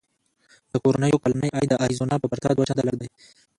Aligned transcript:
د 0.71 0.73
کورنیو 0.83 1.21
کلنی 1.23 1.49
عاید 1.55 1.69
د 1.71 1.75
اریزونا 1.83 2.15
په 2.19 2.27
پرتله 2.31 2.53
دوه 2.55 2.67
چنده 2.69 2.83
لږ 2.87 2.95
دی. 3.01 3.09